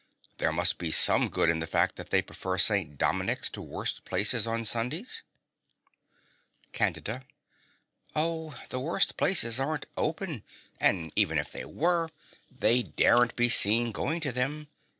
[0.39, 2.97] There must be some good in the fact that they prefer St.
[2.97, 5.21] Dominic's to worse places on Sundays.
[6.73, 7.21] CANDIDA.
[8.15, 10.43] Oh, the worst places aren't open;
[10.79, 12.09] and even if they were,
[12.49, 14.69] they daren't be seen going to them.